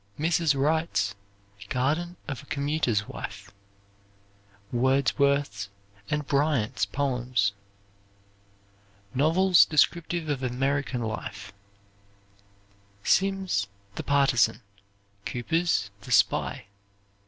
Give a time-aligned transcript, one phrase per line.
[0.17, 0.59] Mrs.
[0.59, 1.13] Wright's
[1.69, 3.51] "Garden of a Commuter's Wife."
[4.71, 5.69] Wordsworth's
[6.09, 7.51] and Bryant's Poems.
[9.13, 11.53] Novels Descriptive of American Life
[13.03, 14.63] Simms' "The Partisan."
[15.27, 16.65] Cooper's "The Spy."